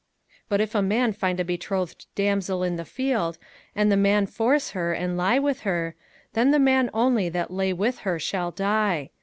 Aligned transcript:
05:022:025 0.45 0.45
But 0.49 0.61
if 0.61 0.73
a 0.73 0.81
man 0.81 1.13
find 1.13 1.39
a 1.39 1.45
betrothed 1.45 2.07
damsel 2.15 2.63
in 2.63 2.75
the 2.75 2.85
field, 2.85 3.37
and 3.75 3.91
the 3.91 3.95
man 3.97 4.25
force 4.25 4.71
her, 4.71 4.93
and 4.93 5.15
lie 5.15 5.37
with 5.37 5.59
her: 5.59 5.93
then 6.33 6.49
the 6.49 6.57
man 6.57 6.89
only 6.91 7.29
that 7.29 7.51
lay 7.51 7.71
with 7.71 7.99
her 7.99 8.17
shall 8.17 8.49
die. 8.49 9.11